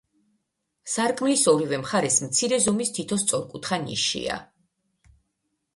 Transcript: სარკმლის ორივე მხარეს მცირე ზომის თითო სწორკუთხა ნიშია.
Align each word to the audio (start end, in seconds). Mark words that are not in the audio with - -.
სარკმლის 0.93 1.43
ორივე 1.51 1.79
მხარეს 1.83 2.17
მცირე 2.31 2.59
ზომის 2.67 2.93
თითო 2.97 3.19
სწორკუთხა 3.25 3.81
ნიშია. 3.89 4.41